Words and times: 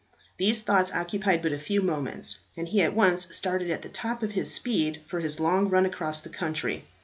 These 0.37 0.63
thoughts 0.63 0.91
occupied 0.91 1.43
but 1.43 1.51
a 1.53 1.59
few 1.59 1.83
moments, 1.83 2.39
and 2.57 2.67
he 2.67 2.81
at 2.81 2.95
once 2.95 3.27
started 3.37 3.69
at 3.69 3.83
the 3.83 3.87
top 3.89 4.23
of 4.23 4.31
his 4.31 4.51
speed 4.51 5.01
for 5.05 5.19
his 5.19 5.39
long 5.39 5.69
run 5.69 5.85
across 5.85 6.21
the 6.21 6.29
country. 6.29 6.85